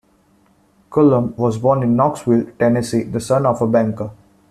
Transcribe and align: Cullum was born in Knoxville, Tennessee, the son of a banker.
Cullum 0.89 1.35
was 1.37 1.59
born 1.59 1.83
in 1.83 1.95
Knoxville, 1.95 2.53
Tennessee, 2.57 3.03
the 3.03 3.19
son 3.19 3.45
of 3.45 3.61
a 3.61 3.67
banker. 3.67 4.09